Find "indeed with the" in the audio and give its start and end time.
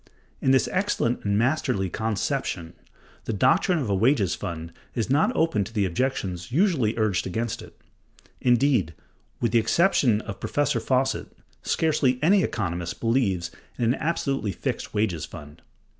8.41-9.59